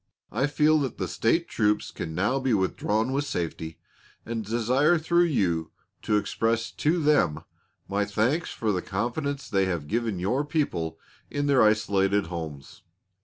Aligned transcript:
I 0.31 0.47
feel 0.47 0.79
that 0.79 0.97
the 0.97 1.07
State 1.07 1.47
troops 1.47 1.91
can 1.91 2.15
now 2.15 2.39
be 2.39 2.55
withdrawn 2.55 3.11
with 3.13 3.23
safety, 3.25 3.77
and 4.25 4.43
desire 4.43 4.97
through 4.97 5.25
you 5.25 5.69
to 6.01 6.17
express 6.17 6.71
to 6.71 6.97
them 6.99 7.43
my 7.87 8.05
thanks 8.05 8.49
for 8.49 8.71
the 8.71 8.81
confidence 8.81 9.47
they 9.47 9.65
have 9.65 9.87
given 9.87 10.17
your 10.17 10.43
people 10.43 10.97
in 11.29 11.45
their 11.45 11.61
isolated 11.61 12.25
homes. 12.25 12.81